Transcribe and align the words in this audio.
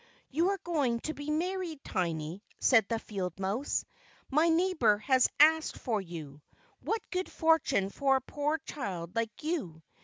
"You 0.31 0.49
are 0.49 0.57
going 0.63 0.99
to 1.01 1.13
be 1.13 1.29
married, 1.29 1.83
Tiny," 1.83 2.43
said 2.59 2.87
the 2.89 2.97
field 2.97 3.39
mouse. 3.39 3.85
"My 4.31 4.49
neighbour 4.49 4.97
has 4.97 5.29
asked 5.39 5.77
for 5.77 6.01
you. 6.01 6.41
What 6.79 7.07
good 7.11 7.31
fortune 7.31 7.91
for 7.91 8.15
a 8.15 8.21
poor 8.21 8.57
child 8.65 9.15
like 9.15 9.43
you! 9.43 9.83